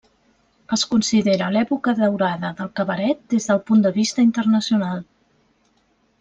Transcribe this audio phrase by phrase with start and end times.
[0.77, 5.07] Es considera l'època daurada del cabaret des del punt de vista internacional.